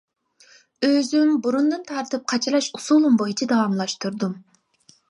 ئۆزۈم 0.87 1.35
بۇرۇندىن 1.47 1.83
تارتىپ 1.91 2.27
قاچىلاش 2.35 2.71
ئۇسۇلۇم 2.79 3.21
بويىچە 3.23 3.51
داۋاملاشتۇردۇم. 3.55 4.37